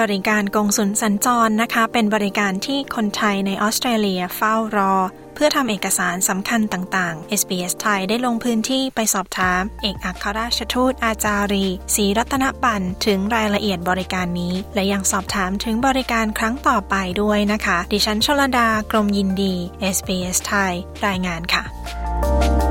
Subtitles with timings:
[0.00, 4.94] บริการกงสุลสัญจรนะคะ เป็นบริการที่คนไทยในออสเตรเลียเฝ้ารอ
[5.34, 19.54] เพื่อทำเอกสารสำคัญต่างๆ SBS ไทยได้ลงพื้นที่ไปสอบถาม เอกอัครราชทูตอาจารีศรีรัตนปันถึงรายละเอียดบริการนี้ และยังสอบถามถึงบริการครั้งต่อไปด้วยนะคะ ดิฉันชลดากรมยินดี
[19.96, 20.72] SBS ไทย
[21.06, 22.65] รายงานค่ะ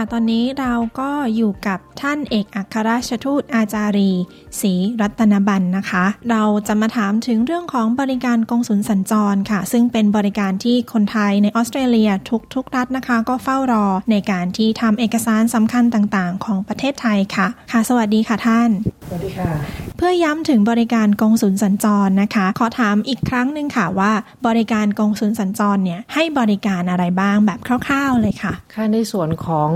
[0.00, 4.12] ค่ะ ตอนนี้เราก็อยู่กับท่านเอกอัครราชทูตอาจารี
[4.60, 18.70] ศรีรัตนบันนะคะ เราจะมาถามถึงเรื่องของบริการกงสุลสัญจรค่ะ ซึ่งเป็นบริการที่คนไทยในออสเตรเลียทุกทุกรัฐนะคะ ก็เฝ้ารอในการที่ทำเอกสารสำคัญต่างๆ ของประเทศไทยค่ะ ค่ะ สวัสดีค่ะท่าน
[19.06, 19.50] สวัสดีค่ะ
[19.96, 24.12] เพื่อย้ำถึงบริการกงสุลสัญจรนะคะ ขอถามอีกครั้งหนึ่งค่ะว่า
[24.46, 29.70] บริการกงสุลสัญจรเนี่ยให้บริการอะไรบ้างแบบคร่าว ๆเลยค่ะ ค่ะในส่วนของ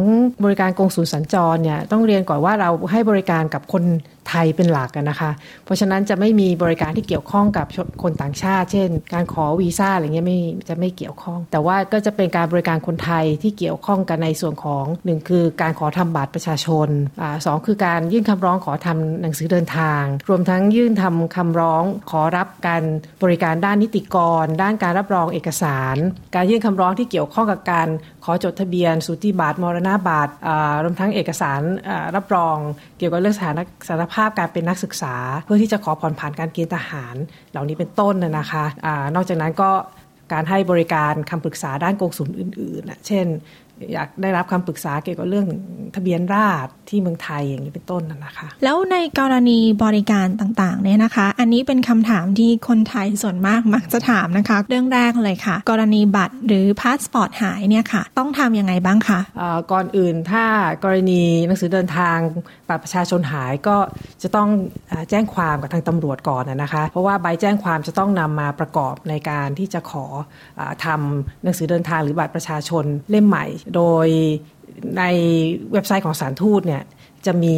[0.44, 3.82] บริการกงสุลสัญจรเนี่ยต้องเรียนก่อนว่าเราให้บริการกับคน
[4.28, 5.30] ไทยเป็นหลักนะคะ
[5.64, 7.66] เพราะฉะนั้นจะไม่มีบริการที่เกี่ยวข้องกับ
[8.02, 16.88] คนต่างชาติ เช่น การขอวีซ่าอะไรเงี้ยไม่จะไม่เกี่ยวข้อง แต่ว่าก็จะเป็นการบริการคนไทยที่เกี่ยวข้องกันในส่วนของหนึ่งคือการขอทำบัตรประชาชน
[17.22, 22.82] อสองคือการยื่นคำร้องขอทำหนังสือเดินทาง รวมทั้งยื่นทำคำร้องขอรับการ
[23.22, 25.96] บริการด้านนิติกร ด้านการรับรองเอกสาร
[26.34, 27.88] การยื่นคำร้องที่เกี่ยวข้องกับการ
[28.24, 30.32] ขอจดทะเบียนสูติบัตรมรณบัตร
[30.84, 31.60] รวมทั้งเอกสาร
[32.16, 32.56] รับรอง
[32.98, 33.58] เกี่ยวกับเรื่องสถาน
[33.88, 35.14] สารภาพการเป็นนักศึกษา
[35.44, 37.16] เพื่อที่จะขอผ่อนผันการเกณฑ์ทหาร
[37.50, 39.70] เหล่านี้เป็นต้นนะคะอนอกจากนั้นก็
[40.32, 43.26] การให้บริการคำปรึกษาด้านกงสุลอื่นๆ เช่น
[43.92, 45.46] อยากได้รับคำปรึกษาเกี่ยวกับเรื่อง
[45.94, 60.44] ทะเบียนราษฎรที่เมืองไทยอย่างนี้เป็นต้นนะคะ แล้วในกรณีบริการต่างๆเนี่ยนะคะ อันนี้เป็นคำถามที่คนไทยส่วนมากมักจะถามนะคะ เรื่องแรกเลยค่ะ กรณีบัตรหรือพาสปอร์ตหายเนี่ยค่ะ ต้องทำยังไงบ้างคะก่อนอื่นถ้า
[60.84, 62.16] กรณีหนังสือเดินทาง
[62.68, 63.76] บัตรประชาชนหายก็
[64.22, 64.48] จะต้อง
[65.10, 70.04] แจ้งความกับทางตำรวจก่อนนะคะ เพราะว่าใบแจ้งความจะต้องนำมาประกอบในการที่จะขอ
[70.58, 74.06] อทำหนังสือเดินทางหรือบัตรประชาชนเล่มใหม่โดย
[74.98, 75.02] ใน
[75.72, 76.82] เว็บไซต์ของสารทูตเนี่ย
[77.26, 77.56] จะมี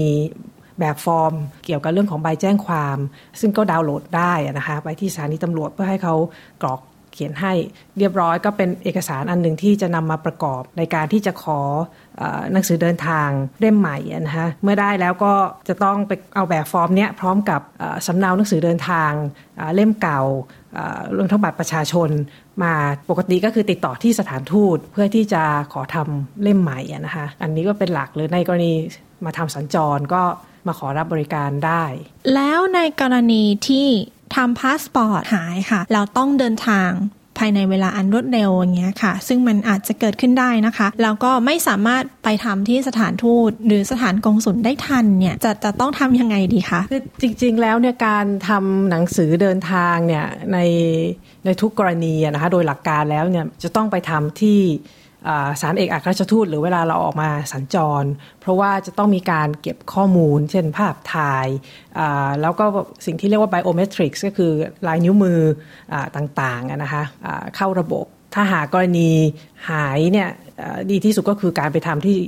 [0.81, 1.35] แบบฟอร์ม
[1.65, 2.99] เกี่ยวกับเรื่องของใบแจ้งความ
[3.41, 6.15] ซึ่งก็ดาวน์โหลดได้นะคะไปที่สถานีตำรวจเพื่อให้เขา
[6.63, 6.81] กรอก
[7.13, 7.53] เขียนให้
[7.99, 11.61] เรียบร้อยก็เป็นเอกสารอันหนึ่งที่จะนำมาประกอบในการที่จะขอ
[12.53, 13.29] หนังสือเดินทาง
[13.61, 13.97] เล่มใหม่
[14.27, 15.33] นะคะเมื่อได้แล้วก็
[15.69, 17.61] จะต้องไปเอาแบบฟอร์มเนี้ยพร้อมกับ
[18.07, 19.11] สำเนาหนังสือเดินทาง
[19.75, 20.23] เล่มเก่า
[21.17, 22.11] รื่องทั้งบัตรประชาชน
[22.63, 22.75] มา
[23.11, 28.75] ปกติก็คือติดต่อที่สถานทูตเพื่อที่จะขอทำเล่มใหม่นะคะอันนี้ก็เป็นหลักเลยในกรณี
[29.25, 30.23] มาทำสัญจรก็
[30.67, 31.85] มาขอรับบริการได้
[32.35, 33.89] แล้วในกรณีที่
[34.37, 36.91] ทำพาสปอร์ตหายค่ะ เราต้องเดินทาง
[37.39, 50.59] ภายในเวลาอันรวดเร็วอย่างเงี้ยค่ะ ซึ่งมันอาจจะเกิดขึ้นได้นะคะ แล้วก็ไม่สามารถไปทำที่สถานทูต หรือสถานกงสุลได้ทันเนี่ยจะจะต้องทำยังไงดีคะคือจริง ๆ แล้วเนี่ยการทำหนังสือเดินทางเนี่ยใน
[51.45, 54.61] ในทุกกรณีนะคะโดยหลักการแล้วเนี่ยจะต้องไปทำที่
[55.61, 58.05] สารเอกอัครราชทูตหรือเวลาเราออกมาสัญจร
[58.41, 61.47] เพราะว่าจะต้องมีการเก็บข้อมูล เช่นภาพถ่าย
[62.43, 62.65] แล้วก็
[63.07, 64.53] สิ่งที่เรียกว่าไบโอเมตริกส์ก็คือ
[64.87, 65.41] ลายนิ้วมือ
[65.93, 67.03] อต่างๆนะคะ
[67.57, 68.05] เข้าระบบ
[68.35, 69.11] ถ้าหากกรณี
[69.71, 70.29] หายเนี่ย
[70.91, 72.19] ดีที่สุดก็คือการไปทำที่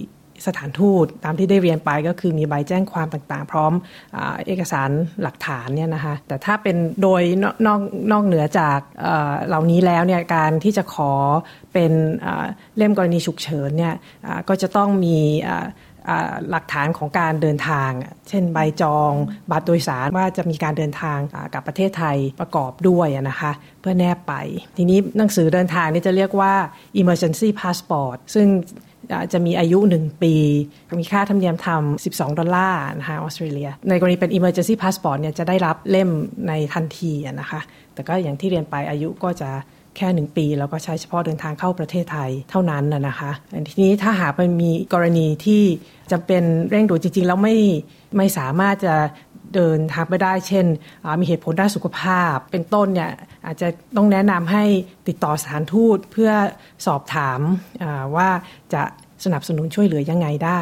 [0.46, 3.72] สถานทูตตามที่ได้เรียนไปก็คือมีใบแจ้งความต่างๆ พร้อม
[4.16, 4.90] อเอกสาร
[5.22, 7.80] หลักฐานเนี่ยนะคะแต่ถ้าเป็นโดยนอก
[8.12, 8.78] นอกเหนือจาก
[9.48, 11.12] เหล่านี้แล้วเนี่ยการที่จะขอ
[11.72, 11.92] เป็น
[12.76, 13.94] เล่มกรณีฉุกเฉินเนี่ย
[14.48, 15.18] ก็จะต้องมี
[16.50, 17.90] หลักฐานของการเดินทาง
[18.28, 19.12] เช่นใบจอง
[19.50, 21.18] บัตรโดยสารว่าจะมีการเดินทาง
[21.54, 24.34] กับประเทศไทยประกอบด้วยนะคะเพื่อแนบไป
[24.76, 26.54] ทีนี้หนังสือเดินทางนี่จะเรียกว่า
[27.00, 28.46] emergency passport ซึ่ง
[29.32, 30.34] จะมีอายุ 1 ปี
[31.00, 36.10] มีค่าธรรมเนียมทำ12 ดอลลาร์นะคะออสเตรเลีย ในกรณีเป็น emergency passport เนี่ยจะได้รับเล่ม
[36.48, 37.60] ในทันทีนะคะ
[37.94, 39.50] แต่ก็อย่างที่เรียนไปอายุก็จะ
[39.96, 43.30] แค่หนึ่งปี แล้วก็ใช้เฉพาะเดินทางเข้าประเทศไทยเท่านั้นนะคะ
[43.68, 45.62] ทีนี้ถ้าหากมันมีกรณีที่
[46.10, 47.56] จะเป็นเร่งด่วนจริง ๆ แล้วไม่
[48.16, 48.94] ไม่สามารถจะ
[49.54, 50.66] เดินทางไปได้ เช่น
[51.20, 53.12] มีเหตุผลด้านสุขภาพ เป็นต้นเนี่ย
[53.46, 54.64] อาจจะต้องแนะนำให้
[55.08, 56.30] ติดต่อสถานทูตเพื่อ
[56.86, 57.40] สอบถาม
[58.16, 58.28] ว่า
[58.74, 58.82] จะ
[59.24, 60.60] สนับสนุนช่วยเหลือยังไงได้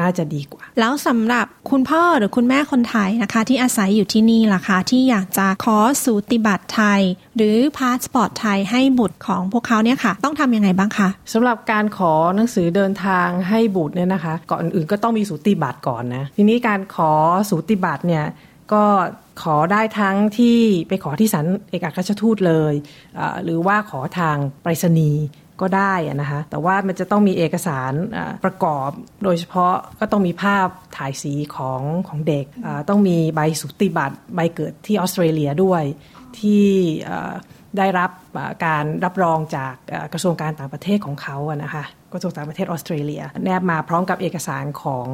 [0.00, 7.00] น่าจะดีกว่า แล้วสำหรับคุณพ่อหรือคุณแม่คนไทยนะคะ ที่อาศัยอยู่ที่นี่ล่ะคะ ที่อยากจะขอสูติบัตรไทย
[7.36, 17.12] หรือพาสปอร์ตไทยให้บุตรของพวกเขาเนี่ยค่ะ ต้องทำยังไงบ้างคะสำหรับการขอหนังสือเดินทางให้บุตรเนี่ยนะคะ ก่อนอื่นก็ต้องมีสูติบัตรก่อนนะทีนี้การขอ
[17.50, 18.26] สูติบัตรเนี่ย
[18.72, 18.84] ก็
[19.42, 20.58] ขอได้ทั้งที่
[20.88, 22.74] ไปขอที่สันเอกอัครราชทูตเลย
[23.44, 25.22] หรือว่าขอทางไปรษณีย์
[25.62, 27.92] ก็ได้นะคะแต่ว่ามันจะต้องมีเอกสาร
[28.44, 28.90] ประกอบ
[29.24, 30.66] โดยเฉพาะก็ต้องมีภาพ
[30.96, 32.46] ถ่ายสีของของเด็ก
[32.88, 35.82] ต้องมีใบสุติบัตรใบเกิดที่ออสเตรเลียด้วย
[36.38, 36.66] ที่
[37.78, 38.10] ได้รับ
[38.66, 39.74] การรับรองจาก
[40.12, 45.06] กระทรวงการต่างประเทศของเขาอะนะคะกระทรวงต่างประเทศออสเตรเลีย แนบมาพร้อมกับเอกสารของ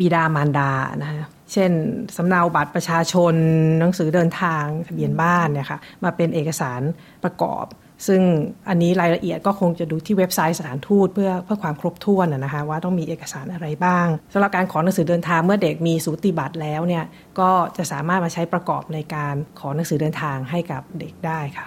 [0.00, 0.70] บิดามารดา
[1.02, 1.70] นะคะเช่น
[2.16, 3.34] สำเนาบัตรประชาชน
[3.78, 6.80] หนังสือเดินทางทะเบียนบ้านเนี่ยค่ะมาเป็นเอกสาร
[7.24, 7.64] ประกอบ
[8.06, 8.22] ซึ่ง
[8.68, 17.04] อันนี้รายละเอียดก็คงจะดูที่เว็บไซต์สถานทูตเพื่อเพื่อความครบถ้วนนะคะว่าต้องมีเอกสารอะไรบ้างสำหรับการขอหนังสือเดินทางเมื่อเด็กมีสูติบัตรแล้วเนี่ย
[17.40, 21.66] ก็จะสามารถมาใช้ประกอบในการขอหนังสือเดินทางให้กับเด็กได้ค่ะ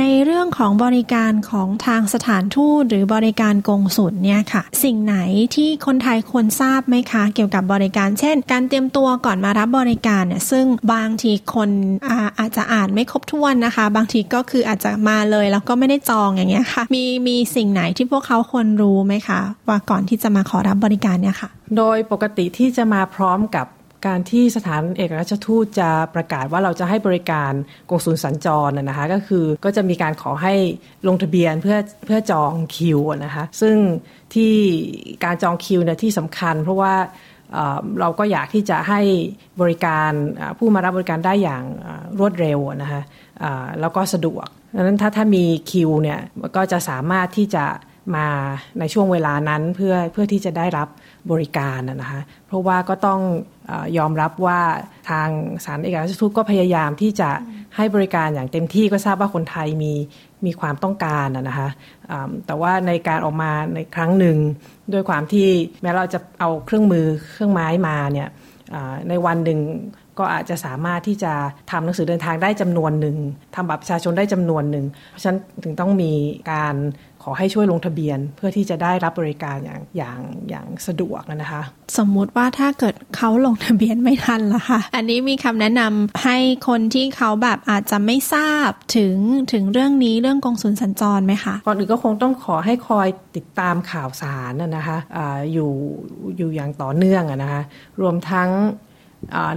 [0.00, 5.16] ในเรื่องของบริการของทางสถานทูตหรือบริการกงสุลเนี่ยค่ะ สิ่งไหน
[5.54, 11.70] ที่คนไทยควรทราบไหมคะ เกี่ยวกับบริการ เช่น การเตรียมตัวก่อนมารับบริการเนี่ยซึ่งบางทีคน
[12.08, 23.66] อาอาจจะอ่านไม่ครบถ้วนนะคะ บางทีก็คืออาจจะมาเลยแล้วก็ไม่ได้จองอย่างเงี้ยค่ะ มีมีสิ่งไหนที่พวกเขาควรรู้ไหมคะ ว่าก่อนที่จะมาขอรับบริการเนี่ยค่ะ โดยปกติที่จะมาพร้อมกับ
[24.06, 27.52] การที่สถานเอกอัครราชทูตจะประกาศว่าเราจะให้บริการ
[27.90, 30.54] กงสุลสัญจรนะคะก็คือก็จะมีการขอให้
[31.08, 33.76] ลงทะเบียนเพื่อเพื่อจองคิวนะคะซึ่ง
[34.34, 34.52] ที่
[35.24, 36.94] การจองคิวเนี่ยที่สำคัญ เพราะว่า
[38.00, 39.00] เราก็อยากที่จะให้
[39.60, 40.10] บริการ
[40.58, 41.64] ผู้มารับบริการได้อย่าง
[42.18, 43.02] รวดเร็วนะคะ
[43.80, 46.20] แล้วก็สะดวกดังนั้นถ้าถ้ามีคิวเนี่ย
[46.56, 47.64] ก็จะสามารถที่จะ
[48.16, 48.28] มา
[48.78, 50.88] ในช่วงเวลานั้นเพื่อเพื่อที่จะได้รับ
[51.30, 53.20] บริการนะคะเพราะว่าก็ต้อง
[53.98, 54.60] ยอมรับว่า
[55.10, 55.28] ทาง
[55.64, 57.30] สารเอกอัครราชทูตก็พยายามที่จะ
[57.76, 59.92] ให้บริการอย่างเต็มที่ก็ทราบว่าคนไทยมี
[60.46, 61.68] มีความต้องการนะคะ
[62.46, 64.36] แต่ว่าในการออกมาในครั้งหนึ่ง
[64.92, 65.48] ด้วยความที่
[65.82, 68.28] แม้เราจะเอาเครื่องมือเครื่องไม้มาเนี่ย
[69.08, 69.60] ในวันหนึ่ง
[70.18, 71.32] ก็อาจจะสามารถที่จะ
[71.70, 73.16] ทำหนังสือเดินทางได้จำนวนหนึ่ง
[73.54, 76.12] ทำบัตรประชาชนได้จำนวนหนึ่งเพราะฉะนั้นถึงต้องมี
[76.52, 76.74] การ
[77.22, 81.62] ขอให้ช่วยลงทะเบียนเพื่อที่จะได้รับบริการอย่างอย่างอย่างสะดวกนะคะ
[81.98, 86.38] สมมุติว่าถ้าเกิดเขาลงทะเบียนไม่ทันล่ะคะอันนี้มีคำแนะนำให้
[86.68, 89.16] คนที่เขาแบบอาจจะไม่ทราบถึง
[89.52, 95.70] ถึงเรื่องนี้เรื่องกองสุนสัญจรไหมคะก่อนอื่นก็คงต้องขอให้คอยติดตามข่าวสารนะคะอะอยู่
[96.38, 97.62] อยู่อย่างต่อเนื่องนะคะ
[98.00, 98.50] รวมทั้ง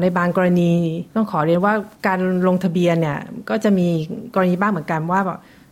[0.02, 0.72] ในบางกรณี
[1.16, 1.74] ต้องขอเรียนว่า
[2.08, 3.20] การลงทะเบียนเนี่ย
[3.50, 3.88] ก็จะมี
[4.36, 5.22] กรณีบ้างเหมือนกันว่า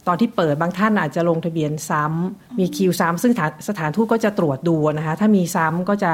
[0.07, 3.33] ตอนที่เปิดบางท่านอาจจะลงทะเบียนซ้ำมีคิวซ้ำซึ่ง
[3.67, 6.11] สถานทูตก็จะตรวจดูนะคะถ้ามีซ้ำก็จะ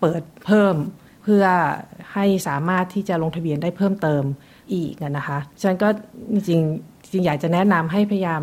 [0.00, 0.74] เปิดเพิ่ม
[1.24, 1.44] เพื่อ
[2.12, 4.24] ให้สามารถที่จะลงทะเบียนได้เพิ่มเติม
[4.74, 5.88] อีกนะคะฉะนั้นก็
[6.32, 6.60] จริง
[7.12, 8.42] จริงอยากจะแนะนำให้พยายาม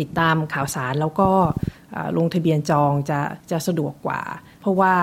[0.00, 1.28] ติดตามข่าวสารแล้วก็
[2.18, 3.18] ลงทะเบียนจองจะ
[3.50, 4.20] จะสะดวกกว่า
[4.60, 4.94] เพราะว่า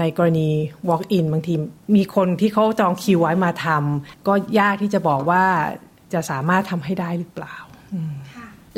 [0.00, 0.48] ในกรณี
[0.88, 1.54] walk in บางที
[1.96, 5.44] มีคนที่เขาจองคิวไว้มาทำก็ยากที่จะบอกว่า
[6.12, 7.54] จะสามารถทำให้ได้หรือเปล่า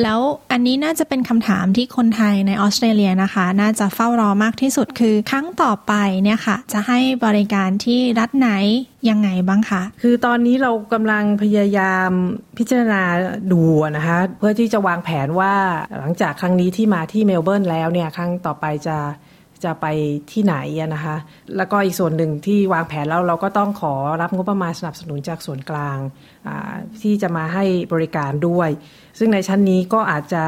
[0.03, 0.21] แล้ว
[0.53, 8.51] อันนี้น่าจะเป็นคำถามที่คนไทยในออสเตรเลียนะคะ น่าจะเฝ้ารอมากที่สุดคือ ครั้งต่อไปเนี่ยค่ะ จะให้บริการที่รัฐไหน
[9.09, 12.11] ยังไงบ้างคะ คือตอนนี้เรากำลังพยายาม
[12.59, 13.03] พิจารณา
[13.53, 13.63] ดู
[13.97, 15.55] นะคะ เพื่อที่จะวางแผนว่า
[15.99, 18.97] หลังจากครั้งนี้ที่มาที่เมลเบิร์นแล้วเนี่ย ครั้งต่อไปจะ
[19.65, 19.87] จะไป
[20.33, 20.57] ที่ไหน
[20.95, 21.17] นะคะ
[21.57, 25.99] แล้วก็อีกส่วนหนึ่งที่วางแผนแล้วเราก็ต้องขอรับงบประมาณสนับสนุนจากส่วนกลาง
[27.03, 28.71] ที่จะมาให้บริการด้วย
[29.19, 30.45] ซึ่งในชั้นนี้ก็อาจจะ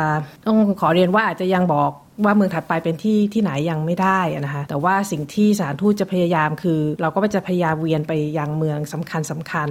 [0.47, 1.93] ต้องขอเรียนว่าอาจจะยังบอก
[2.25, 9.69] ว่าเมืองถัดไปเป็นที่ที่ไหนยังไม่ได้นะคะแต่ว่าสิ่งที่สารทูตจะพยายามคือ เราก็จะพยายามเวียนไปยังเมืองสำคัญสำคัญ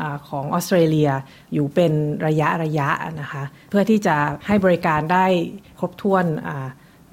[0.00, 1.10] อของออสเตรเลีย
[1.54, 1.92] อยู่เป็น
[2.26, 2.88] ระยะระยะ
[3.20, 5.26] นะคะเพื่อที่จะให้บริการได้
[5.78, 6.24] ครบถ้วน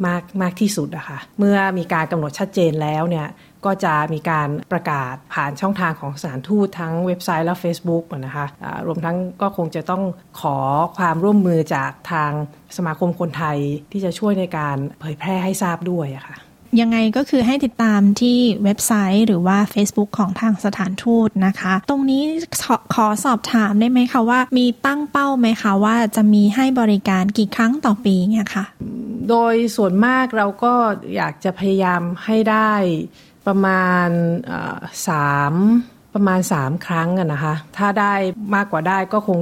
[0.07, 3.27] มากมากที่สุดนะคะเมื่อมีการกำหนดชัดเจนแล้วเนี่ย
[3.65, 10.03] ก็จะมีการประกาศผ่านช่องทางของสถานทูตทั้งเว็บไซต์และ Facebook นะคะะรวมทั้งก็คงจะต้อง
[10.41, 10.57] ขอ
[10.97, 12.31] ความร่วมมือจากทาง
[12.77, 13.57] สมาคมคนไทย
[13.91, 16.37] ที่จะช่วยในการเผยแพร่ให้ทราบด้วยะคะ่ะ
[16.79, 22.23] ยังไงก็คือให้ติดตามที่เว็บไซต์หรือว่า Facebook ของทางสถานทูตนะคะ ตรงนี้
[22.93, 28.65] ขอสอบถามได้ไหมคะว่า มีตั้งเป้าไหมคะว่าจะมีให้บริการกี่ครั้งต่อปีเนี่ยคะ่ะ
[29.29, 30.73] โดยส่วนมากเราก็
[31.15, 32.73] อยากจะพยายามให้ได้
[33.47, 34.07] ประมาณ
[35.07, 35.53] สาม
[36.13, 38.13] ประมาณสามครั้งนะคะ ถ้าได้
[38.55, 39.39] มากกว่าได้ก็คง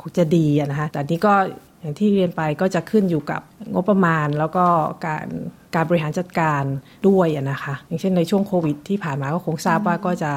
[0.00, 1.34] คงจะดีนะคะ แต่นี้ก็
[1.80, 3.42] อย่างที่เรียนไปก็จะขึ้นอยู่กับ
[3.74, 4.66] งบประมาณแล้วก็
[5.06, 5.26] การ
[5.74, 6.62] การบริหารจัดการ
[7.08, 10.32] ด้วยนะคะ อย่างเช่นในช่วงโควิด ที่ผ่านมาก็คงทราบว่าก็จะ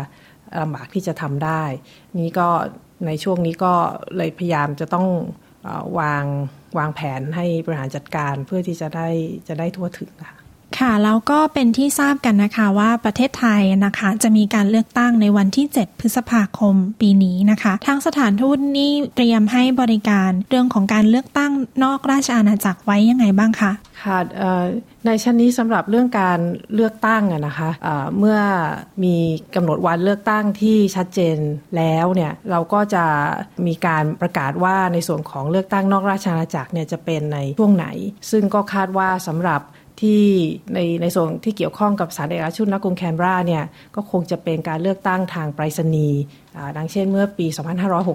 [0.61, 1.63] ลำบากที่จะทำได้
[2.21, 2.47] นี้ก็
[3.07, 3.73] ในช่วงนี้ก็
[4.17, 5.07] เลยพยายามจะต้อง
[5.99, 6.25] วาง
[6.77, 9.09] วางแผนให้บริหารจัดการเพื่อที่จะได้
[9.47, 10.42] จะได้ทั่วถึงค่ะ
[10.79, 21.51] ค่ะแล้วก็เป็นที่ทราบกันนะคะว่าประเทศไทยนะคะจะมีการเลือกตั้งในวันที่ 7 พฤษภาคมปีนี้นะคะ ทางสถานทูตนี่เตรียมให้บริการเรื่องของการเลือกตั้ง
[21.83, 23.71] นอกราชอาณาจักรไว้ยังไงบ้างคะ
[24.03, 24.19] ค่ะ
[25.05, 26.39] ในชั้นนี้สำหรับเรื่องการ
[26.73, 28.39] เลือกตั้งนะคะะเมื่อ
[29.03, 29.15] มี
[29.55, 31.37] กำหนดวันเลือกตั้งที่ชัดเจน
[31.77, 33.05] แล้วเนี่ยเราก็จะ
[33.67, 37.87] มีการประกาศว่าในส่วนของเลือกตั้งนอกราชอาณาจักรเนี่ยจะเป็นในช่วงไหน
[38.31, 39.61] ซึ่งก็คาดว่าสำหรับ
[40.03, 40.23] ที่
[40.73, 43.63] ในในส่วนที่เกี่ยวข้องกับสารเอกชุนนกรุงแคนเบราเนี่ย
[43.95, 46.21] ก็คงจะเป็นการเลือกตั้งทางไปรษณีย์
[46.77, 47.47] ดังเช่นเมื่อปี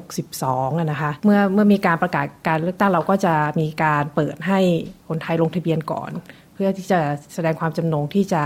[0.07, 4.61] 2562นะคะเมื่อเมื่อมีการประกาศการเลือกตั้งเราก็จะมีการเปิดให้
[5.09, 6.11] คนไทยลงทะเบียนก่อน
[6.55, 7.01] เพื่อที่จะ
[7.35, 8.43] แสดงความจำนงที่จะ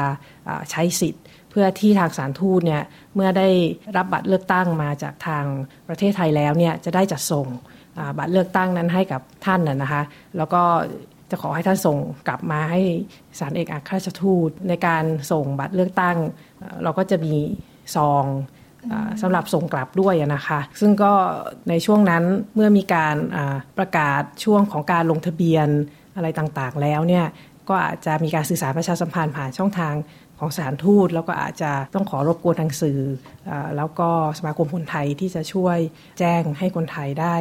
[0.71, 2.83] ใช้สิทธิ์เพื่อที่ทางสารทูตเนี่ย
[3.15, 3.49] เมื่อได้
[3.97, 5.45] รับบัตรเลือกตั้งมาจากทาง
[5.89, 7.47] ประเทศไทยแล้วเนี่ยจะได้จัดส่ง
[8.19, 10.03] บัตรเลือกตั้งนั้นให้กับท่านนะคะ
[10.37, 10.63] แล้วก็
[11.33, 11.99] จะขอให้ท่านส่ง
[12.29, 12.81] กลับมาให้
[13.39, 16.17] สารเอกอัครราชทูต ในการส่งบัตรเลือกตั้ง
[16.83, 17.35] เราก็จะมี
[17.97, 18.25] ซอง
[19.23, 21.13] สำหรับส่งกลับด้วยนะคะ ซึ่งก็
[21.69, 22.25] ในช่วงนั้น
[22.55, 23.17] เมื่อมีการ
[23.79, 25.69] ประกาศช่วงของการลงทะเบียน
[26.17, 27.27] อะไรต่างๆ แล้วเนี่ย
[27.69, 29.95] ก็อาจจะมีการสื่อสารประชาสัมพันธ์ผ่านช่องทาง
[30.39, 33.01] ของสถานทูต แล้วก็อาจจะต้องขอรบกวนทางสื่อ
[33.51, 34.09] อแล้วก็
[34.39, 35.79] สมาคมคนไทยที่จะช่วย
[36.19, 37.37] แจ้งให้คนไทยได้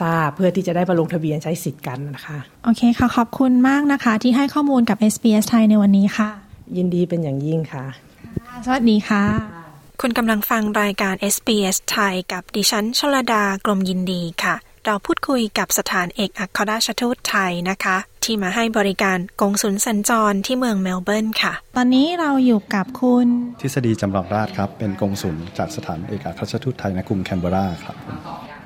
[0.00, 6.28] ทราบเพื่อที่จะได้มาลงทะเบียนใช้สิทธิ์กันนะคะ โอเคค่ะ ขอบคุณมากนะคะ ที่ให้ข้อมูลกับ SBS ไทยในวันนี้ค่ะ
[6.76, 7.84] ยินดีเป็นอย่างยิ่งค่ะ
[8.64, 9.24] สวัสดีค่ะ
[10.00, 14.54] คุณกำลังฟังรายการ SBS ไทยกับดิฉันชลดากรมยินดีค่ะ
[14.86, 23.28] เราพูดคุยกับสถานเอกอัครราชทูตไทยนะคะที่มาให้บริการกงสุลสัญจรที่เมืองเมลเบิร์นค่ะ ตอนนี้เราอยู่กับคุณ
[23.60, 27.96] ทฤษฎีจำลองราชครับ เป็นกงสุลจากสถานเอกอัครราชทูตไทยในกรุงแคนเบราครับ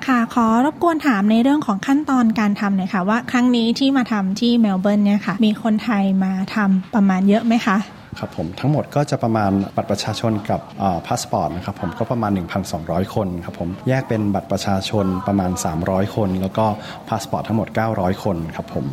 [0.07, 7.77] ค่ะ ขอรบกวนถามในเรื่องของขั้นตอนการทำหน่อยค่ะ ว่าครั้งนี้ที่มาทำที่เมลเบิร์นเนี่ยค่ะ มีคนไทยมาทำประมาณเยอะไหมคะ
[8.19, 10.61] ครับผมทั้งหมดก็จะประมาณบัตรประชาชนกับ
[11.07, 12.31] พาสปอร์ตนะครับผมก็ประมาณ
[12.73, 15.51] 1,200 คนครับผมแยกเป็นบัตรประชาชนประมาณ
[15.83, 16.65] 300 คน แล้วก็
[17.09, 18.85] พาสปอร์ตทั้งหมด 900 คนครับผม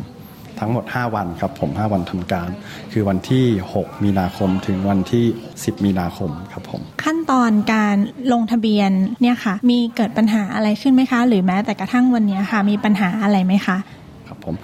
[0.61, 2.49] ทั้งหมด 5 วันครับผม 5 วันทำการ
[2.91, 5.25] คือวันที่ 6 มีนาคมถึงวันที่
[5.55, 7.95] 10 มีนาคมครับผม ขั้นตอนการ
[8.33, 8.91] ลงทะเบียน
[9.21, 13.77] เนี่ยค่ะ มีเกิดปัญหาอะไรขึ้นไหมคะ หรือแม้แต่กระทั่งวันนี้ค่ะ มีปัญหาอะไรไหมคะ
[14.45, 14.55] ผม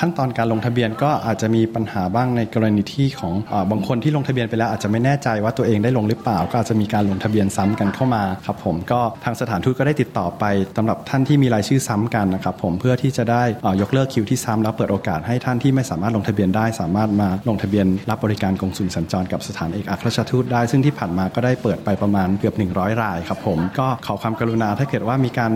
[0.00, 10.44] ขั้นตอนการลงทะเบียนก็อาจจะมีปัญหาบ้างในกรณีที่ของอบางคนที่ลงทะเบียนไปแล้วอาจจะไม่แน่ใจว่าตัวเองได้ลงหรือเปล่า ก็อาจจะมีการลงทะเบียนซ้ำกันเข้ามาครับผมก็ทางสถานทูตก็ได้ติดต่อไป
[10.76, 13.42] สำหรับท่านที่มีรายชื่อซ้ำกันนะครับผมเพื่อที่จะได้
[13.80, 25.52] ยกเลิกคิวที่ซ้ำแล้วเปิดโอกาสให้ท่านที่ไม่สามารถลงทะเบียนได้ สามารถมาลงทะเบียนรับบริการกงสุลสัญจรกับสถานเอกอัครราชทูตได้ ซึ่งที่ผ่านมาก็ได้เปิดไปประมาณเกือบ 100 รายครับผมก็ขอความกรุณาถ้าเกิดว่ามีการ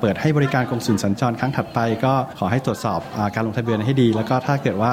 [0.00, 3.00] เปิดให้บริการกงสุลสัญจรครั้งถัดไป ก็ขอให้ตรวจสอบ
[3.34, 4.90] การลงทะเบียนให้ดี แล้วก็ถ้าเกิดว่า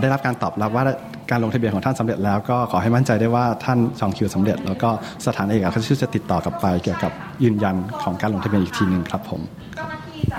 [0.00, 0.84] ได้รับการตอบรับว่า
[1.30, 4.90] การลงทะเบียนของท่านสำเร็จแล้วก็ขอให้มั่นใจได้ว่าท่านจองคิวสำเร็จ แล้วก็
[5.26, 7.12] สถานเอกอัครราชทูตจะติดต่อกลับไปเกี่ยวกับ
[7.44, 9.40] ยืนยันของการลงทะเบียนอีกทีหนึ่งครับผม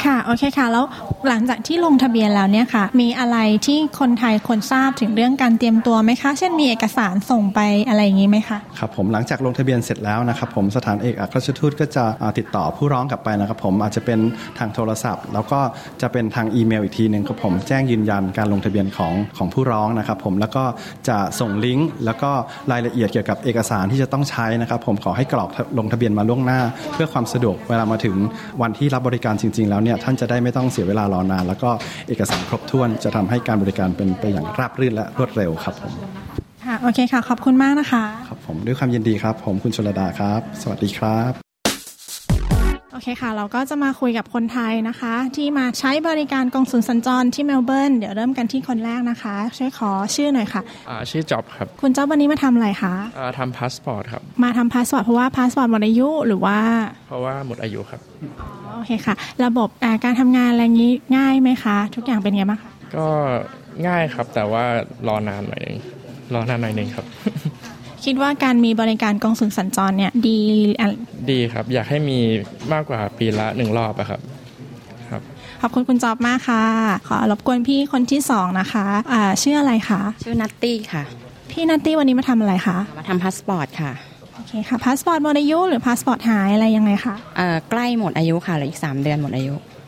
[0.06, 0.86] ค่ะโอเคค่ะ แล้ว
[1.28, 12.06] หลังจากที่ลงทะเบียนแล้วเนี่ยค่ะ มีอะไรที่คนไทยควรทราบถึงเรื่องการเตรียมตัวไหมคะ เช่นมีเอกสารส่งไปอะไรอย่างนี้ไหมคะครับผมหลังจากลงทะเบียนเสร็จแล้วนะครับผมสถานเอกอัครราชทูตก็จะ
[12.38, 14.20] ติดต่อผู้ร้องกลับไปนะครับผมอาจจะเป็น
[14.58, 15.60] ทางโทรศัพท์ แล้วก็
[16.02, 20.64] จะเป็นทางอีเมลอีกทีหนึ่งครับผมแจ้งยืนยันการลงทะเบียนของของผู้ร้องนะครับผมแล้วก็
[21.10, 22.32] จะส่งลิงก์แล้วก็
[22.72, 26.60] รายละเอียดเกี่ยวกับเอกสารที่จะต้องใช้นะครับผมขอให้กรอกลงทะเบียนมาล่วงหน้า
[26.94, 28.16] เพื่อความสะดวกเวลามาถึง
[28.62, 31.70] วันที่รับบริการจริง ๆ แล้วเนี่ยท่านจะได้ไม่ต้องเสียเวลารอนาน แล้วก็
[32.08, 35.94] เอกสารครบถ้วนจะทำให้การบริการเป็นไปอย่างราบรื่นและรวดเร็วครับผม
[36.66, 41.41] ค่ะโอเคค่ะ ขอบคุณมากนะคะ ครับผมด้วยความยินดีครับ ผมคุณชลดาครับ สวัสดีครับโอ
[43.02, 56.58] เคค่ะ เราก็จะมาคุยกับคนไทยนะคะ ที่มาใช้บริการกงสุลสัญจรที่เมลเบิร์นเดี๋ยวเริ่มกันที่คนแรกนะคะ ช่วยขอชื่อหน่อยค่ะอ่าชื่อจ็อบครับ คุณจ็อบวันนี้มาทำอะไรคะอ่าทำพาสปอร์ตครับ มาทำพาสปอร์ตเพราะว่าพาสปอร์ตหมดอายุหรือว่า
[57.08, 58.02] เพราะว่าหมดอายุครับ
[58.76, 59.16] โอเคค่ะ
[59.46, 59.70] ระบบ
[60.04, 63.08] การทำงานอะไรงี้ง่ายไหมคะ ทุกอย่างเป็นไงบ้างคะก็
[63.88, 64.64] ง่ายครับแต่ว่า
[65.08, 65.78] รอนานหน่อยนึง
[66.34, 67.06] รอนานหน่อยนึงครับ
[68.06, 70.40] คิดว่าการมีบริการกงสุลสัญจรเนี่ยดี
[71.32, 72.20] ดีครับ อยากให้มี
[72.74, 74.20] มากกว่าปีละหนึ่งรอบอะครับ
[75.10, 75.22] ครับ
[75.62, 76.64] ขอบคุณคุณจ็อบมากค่ะ
[77.08, 81.04] ขอรบกวนพี่คนที่สองนะคะอ่าชื่ออะไรคะชื่อนัตตี้ค่ะ
[81.52, 83.92] พี่นัตตี้วันนี้มาทำอะไรคะมาทำพาสปอร์ตค่ะ
[84.36, 89.81] โอเคค่ะพาสปอร์ตหมดอายุหรือพาสปอร์ตหายอะไรยังไงคะเอ่อใกล้หมดอายุค่ะเหลืออีกสามเดือนหมดอายุโอ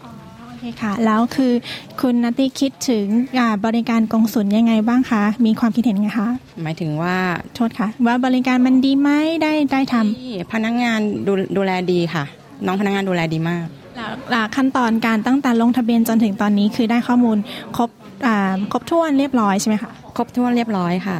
[0.64, 1.54] เคเคค่ะ แล้วคือ
[2.02, 3.06] คุณนัตตี้คิดถึง
[3.66, 6.30] บริการกงสุลยังไงบ้างคะ มีความคิดเห็นไงคะ
[6.64, 7.16] หมายถึงว่า
[7.56, 9.10] โทษค่ะ ว่าบริการมันดีไหม
[9.44, 12.24] ได้ได้ทที่พนักงานดูดูแลดีค่ะ
[12.66, 17.38] น้องพนักงานดูแลดีมากำแล้วแล้วขั้นตอนการตั้งแต่ลงทะเบียนจนถึงตอนนี้คือได้ข้อมูล
[17.78, 17.90] ครบ
[18.26, 21.20] อ่าครบถ้วนเรียบร้อยใช่ไหมคะครบถ้วนเรียบร้อยค่ะ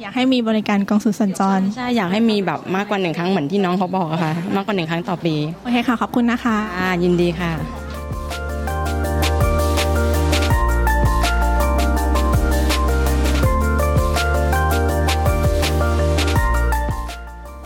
[0.00, 7.52] อยากให้มีบริการกงสุลสัญจรใช่อยากให้มีแบบมากกว่าหนึ่งครั้งเหมือนที่น้องเขาบอกอะค่ะ มากกว่าหนึ่งครั้งต่อปีโอเคค่ะขอบคุณนะคะอ่ายินดีค่ะ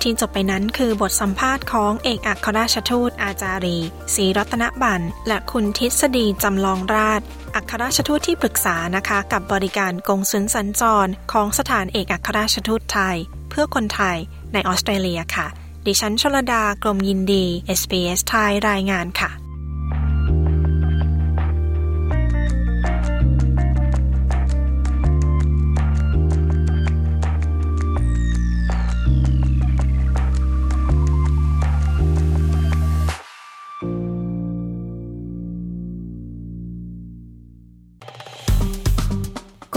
[0.08, 3.78] ที่จบไปนั้นคือบทสัมภาษณ์ของเอกอัครราชทูตอาจารี
[4.14, 7.20] ศรีรัตนบันและคุณทฤษฎีจำลองราช
[7.54, 13.16] อัครราชทูตที่ปรึกษานะคะกับบริการกงสุลสัญจร ของสถานเอกอัครราชทูตไทย
[13.50, 14.16] เพื่อคนไทย
[14.52, 15.46] ในออสเตรเลียค่ะ
[15.86, 17.44] ดิฉันชลดากรมยินดี
[17.80, 19.30] SBS ไทยรายงานค่ะ